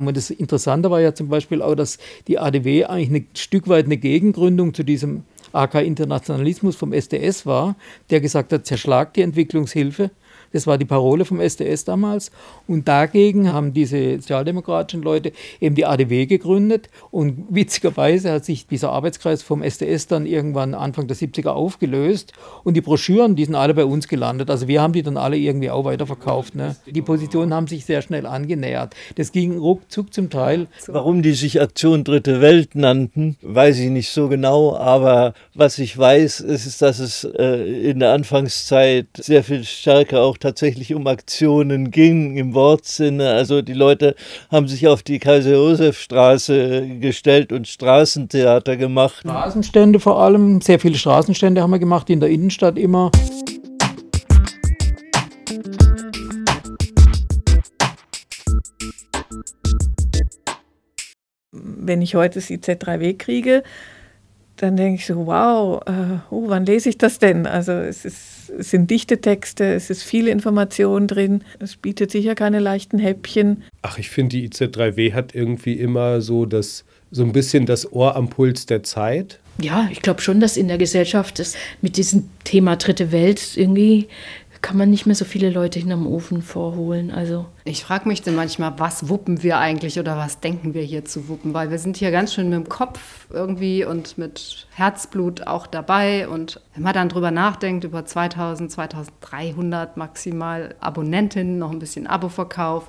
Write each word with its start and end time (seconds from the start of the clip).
Und 0.00 0.16
das 0.16 0.30
Interessante 0.30 0.92
war 0.92 1.00
ja 1.00 1.12
zum 1.12 1.28
Beispiel 1.28 1.60
auch, 1.60 1.74
dass 1.74 1.98
die 2.28 2.38
ADW 2.38 2.84
eigentlich 2.84 3.24
ein 3.24 3.36
Stück 3.36 3.66
weit 3.66 3.86
eine 3.86 3.96
Gegengründung 3.96 4.72
zu 4.72 4.84
diesem 4.84 5.24
AK-Internationalismus 5.52 6.76
vom 6.76 6.92
SDS 6.92 7.46
war, 7.46 7.74
der 8.10 8.20
gesagt 8.20 8.52
hat, 8.52 8.64
zerschlagt 8.64 9.16
die 9.16 9.22
Entwicklungshilfe 9.22 10.12
das 10.52 10.66
war 10.66 10.78
die 10.78 10.84
Parole 10.84 11.24
vom 11.24 11.40
SDS 11.40 11.84
damals. 11.84 12.30
Und 12.66 12.88
dagegen 12.88 13.52
haben 13.52 13.72
diese 13.72 14.16
sozialdemokratischen 14.16 15.02
Leute 15.02 15.32
eben 15.60 15.74
die 15.74 15.86
ADW 15.86 16.26
gegründet. 16.26 16.88
Und 17.10 17.46
witzigerweise 17.50 18.32
hat 18.32 18.44
sich 18.44 18.66
dieser 18.66 18.92
Arbeitskreis 18.92 19.42
vom 19.42 19.62
SDS 19.62 20.06
dann 20.06 20.26
irgendwann 20.26 20.74
Anfang 20.74 21.06
der 21.06 21.16
70er 21.16 21.50
aufgelöst. 21.50 22.32
Und 22.64 22.74
die 22.74 22.80
Broschüren, 22.80 23.36
die 23.36 23.44
sind 23.44 23.54
alle 23.54 23.74
bei 23.74 23.84
uns 23.84 24.08
gelandet. 24.08 24.50
Also 24.50 24.68
wir 24.68 24.80
haben 24.80 24.92
die 24.92 25.02
dann 25.02 25.16
alle 25.16 25.36
irgendwie 25.36 25.70
auch 25.70 25.84
weiterverkauft. 25.84 26.54
Ne? 26.54 26.76
Die 26.86 27.02
Positionen 27.02 27.52
haben 27.52 27.66
sich 27.66 27.84
sehr 27.84 28.02
schnell 28.02 28.26
angenähert. 28.26 28.94
Das 29.16 29.32
ging 29.32 29.58
ruckzuck 29.58 30.14
zum 30.14 30.30
Teil. 30.30 30.66
Warum 30.86 31.22
die 31.22 31.32
sich 31.32 31.60
Aktion 31.60 32.04
Dritte 32.04 32.40
Welt 32.40 32.74
nannten, 32.74 33.36
weiß 33.42 33.78
ich 33.80 33.90
nicht 33.90 34.10
so 34.10 34.28
genau. 34.28 34.76
Aber 34.76 35.34
was 35.54 35.78
ich 35.78 35.96
weiß, 35.96 36.40
ist, 36.40 36.80
dass 36.80 36.98
es 36.98 37.24
äh, 37.24 37.90
in 37.90 38.00
der 38.00 38.12
Anfangszeit 38.12 39.06
sehr 39.16 39.44
viel 39.44 39.64
stärker 39.64 40.22
auch 40.22 40.37
tatsächlich 40.38 40.94
um 40.94 41.06
Aktionen 41.06 41.90
ging 41.90 42.36
im 42.36 42.54
Wortsinne. 42.54 43.30
Also 43.30 43.62
die 43.62 43.72
Leute 43.72 44.14
haben 44.50 44.68
sich 44.68 44.88
auf 44.88 45.02
die 45.02 45.18
Kaiser-Josef-Straße 45.18 46.98
gestellt 47.00 47.52
und 47.52 47.68
Straßentheater 47.68 48.76
gemacht. 48.76 49.20
Straßenstände 49.20 50.00
vor 50.00 50.20
allem, 50.20 50.60
sehr 50.60 50.78
viele 50.78 50.96
Straßenstände 50.96 51.62
haben 51.62 51.70
wir 51.70 51.78
gemacht, 51.78 52.10
in 52.10 52.20
der 52.20 52.28
Innenstadt 52.28 52.78
immer. 52.78 53.10
Wenn 61.52 62.02
ich 62.02 62.14
heute 62.14 62.38
das 62.38 62.50
IZ3W 62.50 63.16
kriege, 63.16 63.62
dann 64.58 64.76
denke 64.76 65.00
ich 65.00 65.06
so, 65.06 65.26
wow, 65.26 65.80
äh, 65.86 66.18
oh, 66.30 66.44
wann 66.48 66.66
lese 66.66 66.88
ich 66.88 66.98
das 66.98 67.18
denn? 67.18 67.46
Also 67.46 67.72
es, 67.72 68.04
ist, 68.04 68.50
es 68.50 68.70
sind 68.70 68.90
dichte 68.90 69.20
Texte, 69.20 69.72
es 69.72 69.88
ist 69.88 70.02
viel 70.02 70.28
Information 70.28 71.06
drin, 71.06 71.42
es 71.58 71.76
bietet 71.76 72.10
sicher 72.10 72.34
keine 72.34 72.58
leichten 72.58 72.98
Häppchen. 72.98 73.62
Ach, 73.82 73.98
ich 73.98 74.10
finde, 74.10 74.36
die 74.36 74.48
IZ3W 74.48 75.14
hat 75.14 75.34
irgendwie 75.34 75.74
immer 75.74 76.20
so 76.20 76.44
das, 76.44 76.84
so 77.10 77.22
ein 77.22 77.32
bisschen 77.32 77.66
das 77.66 77.92
Ohr 77.92 78.16
am 78.16 78.28
Puls 78.28 78.66
der 78.66 78.82
Zeit. 78.82 79.38
Ja, 79.60 79.88
ich 79.90 80.02
glaube 80.02 80.20
schon, 80.20 80.40
dass 80.40 80.56
in 80.56 80.68
der 80.68 80.78
Gesellschaft 80.78 81.38
das 81.38 81.54
mit 81.80 81.96
diesem 81.96 82.28
Thema 82.44 82.76
Dritte 82.76 83.10
Welt 83.10 83.56
irgendwie 83.56 84.08
kann 84.60 84.76
man 84.76 84.90
nicht 84.90 85.06
mehr 85.06 85.14
so 85.14 85.24
viele 85.24 85.50
Leute 85.50 85.78
hinterm 85.78 86.06
Ofen 86.06 86.42
vorholen. 86.42 87.10
Also 87.10 87.46
ich 87.64 87.84
frage 87.84 88.08
mich 88.08 88.22
dann 88.22 88.34
manchmal, 88.34 88.78
was 88.78 89.08
wuppen 89.08 89.42
wir 89.42 89.58
eigentlich 89.58 89.98
oder 89.98 90.16
was 90.16 90.40
denken 90.40 90.74
wir 90.74 90.82
hier 90.82 91.04
zu 91.04 91.28
wuppen? 91.28 91.54
Weil 91.54 91.70
wir 91.70 91.78
sind 91.78 91.96
hier 91.96 92.10
ganz 92.10 92.34
schön 92.34 92.48
mit 92.48 92.58
dem 92.58 92.68
Kopf 92.68 93.26
irgendwie 93.30 93.84
und 93.84 94.18
mit 94.18 94.66
Herzblut 94.70 95.46
auch 95.46 95.66
dabei. 95.66 96.28
Und 96.28 96.60
wenn 96.74 96.82
man 96.82 96.94
dann 96.94 97.08
drüber 97.08 97.30
nachdenkt, 97.30 97.84
über 97.84 98.04
2000, 98.04 98.70
2300 98.70 99.96
maximal 99.96 100.74
Abonnentinnen, 100.80 101.58
noch 101.58 101.70
ein 101.70 101.78
bisschen 101.78 102.06
Aboverkauf, 102.06 102.88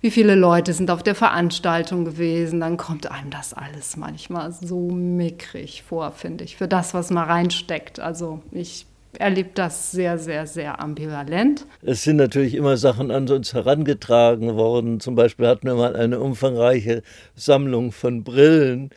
wie 0.00 0.10
viele 0.10 0.34
Leute 0.34 0.72
sind 0.72 0.90
auf 0.90 1.04
der 1.04 1.14
Veranstaltung 1.14 2.04
gewesen, 2.04 2.58
dann 2.58 2.76
kommt 2.76 3.08
einem 3.08 3.30
das 3.30 3.54
alles 3.54 3.96
manchmal 3.96 4.50
so 4.50 4.90
mickrig 4.90 5.84
vor, 5.84 6.10
finde 6.10 6.42
ich, 6.42 6.56
für 6.56 6.66
das, 6.66 6.92
was 6.92 7.10
man 7.10 7.28
reinsteckt. 7.28 8.00
Also 8.00 8.40
ich 8.50 8.86
erlebt 9.18 9.58
das 9.58 9.92
sehr, 9.92 10.18
sehr, 10.18 10.46
sehr 10.46 10.80
ambivalent. 10.80 11.66
Es 11.82 12.02
sind 12.04 12.16
natürlich 12.16 12.54
immer 12.54 12.76
Sachen 12.76 13.10
an 13.10 13.28
uns 13.28 13.54
herangetragen 13.54 14.56
worden. 14.56 15.00
Zum 15.00 15.14
Beispiel 15.14 15.46
hatten 15.46 15.66
wir 15.66 15.74
mal 15.74 15.96
eine 15.96 16.20
umfangreiche 16.20 17.02
Sammlung 17.34 17.92
von 17.92 18.24
Brillen, 18.24 18.90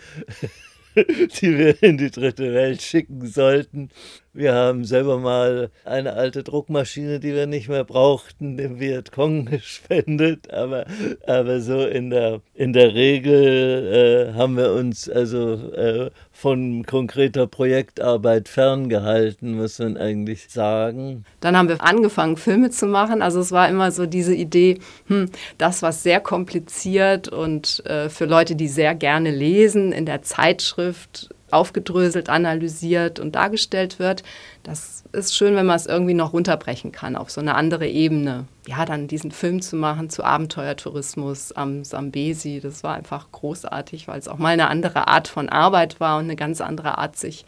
die 0.95 1.57
wir 1.57 1.83
in 1.83 1.97
die 1.97 2.11
dritte 2.11 2.53
Welt 2.53 2.81
schicken 2.81 3.25
sollten. 3.27 3.89
Wir 4.35 4.53
haben 4.53 4.83
selber 4.83 5.17
mal 5.17 5.69
eine 5.85 6.11
alte 6.11 6.43
Druckmaschine, 6.43 7.21
die 7.21 7.33
wir 7.33 7.47
nicht 7.47 7.69
mehr 7.69 7.85
brauchten, 7.85 8.57
dem 8.57 8.81
Vietcong 8.81 9.45
gespendet. 9.49 10.51
Aber, 10.51 10.85
aber 11.25 11.61
so 11.61 11.85
in 11.85 12.09
der, 12.09 12.41
in 12.53 12.73
der 12.73 12.93
Regel 12.93 14.33
äh, 14.33 14.37
haben 14.37 14.57
wir 14.57 14.73
uns 14.73 15.09
also 15.09 15.53
äh, 15.71 16.09
von 16.33 16.85
konkreter 16.85 17.47
Projektarbeit 17.47 18.49
ferngehalten, 18.49 19.55
muss 19.55 19.79
man 19.79 19.95
eigentlich 19.95 20.49
sagen. 20.49 21.23
Dann 21.39 21.55
haben 21.55 21.69
wir 21.69 21.81
angefangen, 21.81 22.35
Filme 22.35 22.71
zu 22.71 22.87
machen. 22.87 23.21
Also 23.21 23.39
es 23.39 23.53
war 23.53 23.69
immer 23.69 23.91
so 23.91 24.05
diese 24.05 24.35
Idee, 24.35 24.79
hm, 25.07 25.29
das, 25.57 25.81
was 25.81 26.03
sehr 26.03 26.19
kompliziert 26.19 27.29
und 27.29 27.85
äh, 27.85 28.09
für 28.09 28.25
Leute, 28.25 28.57
die 28.57 28.67
sehr 28.67 28.95
gerne 28.95 29.31
lesen, 29.31 29.93
in 29.93 30.05
der 30.05 30.23
Zeitschrift 30.23 31.29
aufgedröselt, 31.55 32.29
analysiert 32.29 33.19
und 33.19 33.35
dargestellt 33.35 33.99
wird. 33.99 34.23
Das 34.63 35.03
ist 35.11 35.35
schön, 35.35 35.55
wenn 35.55 35.65
man 35.65 35.75
es 35.75 35.85
irgendwie 35.85 36.13
noch 36.13 36.33
runterbrechen 36.33 36.91
kann 36.91 37.15
auf 37.15 37.31
so 37.31 37.41
eine 37.41 37.55
andere 37.55 37.87
Ebene. 37.87 38.45
Ja, 38.67 38.85
dann 38.85 39.07
diesen 39.07 39.31
Film 39.31 39.61
zu 39.61 39.75
machen 39.75 40.09
zu 40.09 40.23
Abenteuertourismus 40.23 41.51
am 41.51 41.83
Sambesi, 41.83 42.59
das 42.61 42.83
war 42.83 42.95
einfach 42.95 43.31
großartig, 43.31 44.07
weil 44.07 44.19
es 44.19 44.27
auch 44.27 44.37
mal 44.37 44.49
eine 44.49 44.69
andere 44.69 45.07
Art 45.07 45.27
von 45.27 45.49
Arbeit 45.49 45.99
war 45.99 46.17
und 46.17 46.25
eine 46.25 46.35
ganz 46.35 46.61
andere 46.61 46.97
Art, 46.97 47.15
sich 47.15 47.45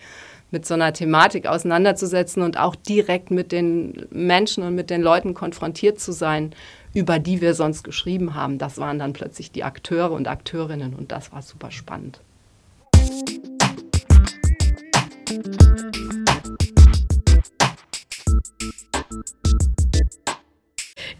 mit 0.51 0.65
so 0.65 0.73
einer 0.73 0.93
Thematik 0.93 1.45
auseinanderzusetzen 1.45 2.41
und 2.41 2.57
auch 2.57 2.75
direkt 2.75 3.31
mit 3.31 3.51
den 3.51 4.07
Menschen 4.11 4.63
und 4.63 4.75
mit 4.75 4.89
den 4.89 5.01
Leuten 5.01 5.33
konfrontiert 5.33 5.99
zu 5.99 6.13
sein, 6.13 6.53
über 6.93 7.19
die 7.19 7.41
wir 7.41 7.53
sonst 7.53 7.83
geschrieben 7.83 8.33
haben. 8.33 8.57
Das 8.57 8.77
waren 8.77 8.99
dann 8.99 9.13
plötzlich 9.13 9.51
die 9.51 9.63
Akteure 9.63 10.11
und 10.11 10.27
Akteurinnen 10.27 10.93
und 10.93 11.11
das 11.11 11.31
war 11.31 11.41
super 11.41 11.71
spannend. 11.71 12.21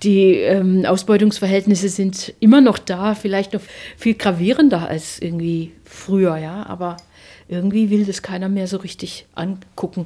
Die 0.04 0.36
ähm, 0.36 0.86
Ausbeutungsverhältnisse 0.86 1.90
sind 1.90 2.34
immer 2.40 2.62
noch 2.62 2.78
da, 2.78 3.16
vielleicht 3.16 3.54
noch 3.54 3.62
viel 3.98 4.14
gravierender 4.14 4.88
als 4.88 5.20
irgendwie 5.20 5.74
früher, 5.84 6.38
ja, 6.38 6.66
aber 6.68 6.96
irgendwie 7.50 7.90
will 7.90 8.06
das 8.06 8.22
keiner 8.22 8.48
mehr 8.48 8.68
so 8.68 8.78
richtig 8.78 9.26
angucken. 9.36 10.06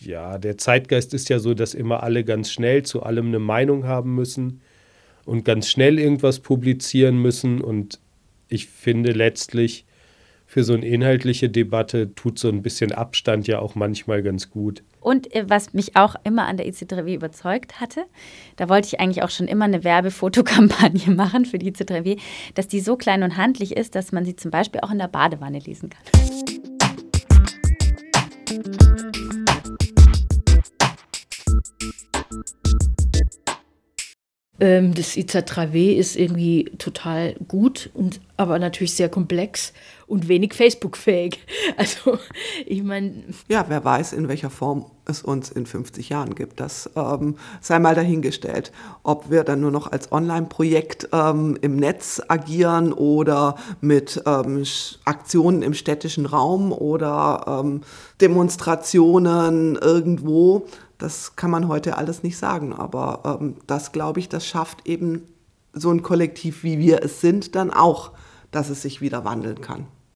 Ja, 0.00 0.38
der 0.38 0.56
Zeitgeist 0.56 1.12
ist 1.12 1.28
ja 1.28 1.38
so, 1.38 1.52
dass 1.52 1.74
immer 1.74 2.02
alle 2.02 2.24
ganz 2.24 2.50
schnell 2.50 2.84
zu 2.84 3.02
allem 3.02 3.26
eine 3.26 3.40
Meinung 3.40 3.84
haben 3.84 4.14
müssen 4.14 4.62
und 5.26 5.44
ganz 5.44 5.68
schnell 5.68 5.98
irgendwas 5.98 6.40
publizieren 6.40 7.18
müssen. 7.18 7.60
Und 7.60 7.98
ich 8.48 8.68
finde 8.68 9.12
letztlich, 9.12 9.84
für 10.54 10.62
so 10.62 10.74
eine 10.74 10.86
inhaltliche 10.86 11.48
Debatte 11.48 12.14
tut 12.14 12.38
so 12.38 12.48
ein 12.48 12.62
bisschen 12.62 12.92
Abstand 12.92 13.48
ja 13.48 13.58
auch 13.58 13.74
manchmal 13.74 14.22
ganz 14.22 14.50
gut. 14.50 14.84
Und 15.00 15.34
äh, 15.34 15.46
was 15.48 15.74
mich 15.74 15.96
auch 15.96 16.14
immer 16.22 16.46
an 16.46 16.58
der 16.58 16.68
IC3W 16.68 17.12
überzeugt 17.12 17.80
hatte, 17.80 18.04
da 18.54 18.68
wollte 18.68 18.86
ich 18.86 19.00
eigentlich 19.00 19.24
auch 19.24 19.30
schon 19.30 19.48
immer 19.48 19.64
eine 19.64 19.82
Werbefotokampagne 19.82 21.12
machen 21.16 21.44
für 21.44 21.58
die 21.58 21.72
IC3W, 21.72 22.20
dass 22.54 22.68
die 22.68 22.78
so 22.78 22.94
klein 22.94 23.24
und 23.24 23.36
handlich 23.36 23.76
ist, 23.76 23.96
dass 23.96 24.12
man 24.12 24.24
sie 24.24 24.36
zum 24.36 24.52
Beispiel 24.52 24.80
auch 24.82 24.92
in 24.92 24.98
der 24.98 25.08
Badewanne 25.08 25.58
lesen 25.58 25.90
kann. 25.90 26.04
Ähm, 34.64 34.94
das 34.94 35.14
IZ3W 35.14 35.94
ist 35.94 36.16
irgendwie 36.16 36.72
total 36.78 37.34
gut, 37.48 37.90
und, 37.92 38.22
aber 38.38 38.58
natürlich 38.58 38.94
sehr 38.94 39.10
komplex 39.10 39.74
und 40.06 40.26
wenig 40.28 40.54
Facebook-fähig. 40.54 41.38
Also, 41.76 42.18
ich 42.66 42.82
meine. 42.82 43.24
Ja, 43.48 43.64
wer 43.68 43.84
weiß, 43.84 44.12
in 44.12 44.28
welcher 44.28 44.48
Form 44.48 44.86
es 45.06 45.22
uns 45.22 45.50
in 45.50 45.66
50 45.66 46.08
Jahren 46.08 46.34
gibt. 46.34 46.60
Das 46.60 46.88
ähm, 46.94 47.36
sei 47.60 47.78
mal 47.78 47.94
dahingestellt. 47.94 48.70
Ob 49.02 49.30
wir 49.30 49.44
dann 49.44 49.60
nur 49.60 49.70
noch 49.70 49.90
als 49.90 50.12
Online-Projekt 50.12 51.08
ähm, 51.12 51.58
im 51.60 51.76
Netz 51.76 52.22
agieren 52.28 52.92
oder 52.92 53.56
mit 53.80 54.22
ähm, 54.24 54.64
Aktionen 55.04 55.62
im 55.62 55.74
städtischen 55.74 56.26
Raum 56.26 56.72
oder 56.72 57.62
ähm, 57.64 57.82
Demonstrationen 58.20 59.76
irgendwo 59.76 60.66
das 61.04 61.36
kann 61.36 61.50
man 61.50 61.68
heute 61.68 61.98
alles 61.98 62.22
nicht 62.22 62.38
sagen, 62.38 62.72
aber 62.72 63.38
ähm, 63.40 63.56
das, 63.66 63.92
glaube 63.92 64.20
ich, 64.20 64.30
das 64.30 64.46
schafft 64.46 64.88
eben 64.88 65.28
so 65.74 65.90
ein 65.90 66.02
Kollektiv, 66.02 66.64
wie 66.64 66.78
wir 66.78 67.02
es 67.02 67.20
sind, 67.20 67.54
dann 67.54 67.70
auch, 67.70 68.12
dass 68.50 68.70
es 68.70 68.80
sich 68.80 69.02
wieder 69.02 69.22
wandeln 69.22 69.60
kann. 69.60 69.86